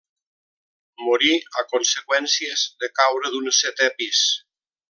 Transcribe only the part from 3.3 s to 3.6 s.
d'un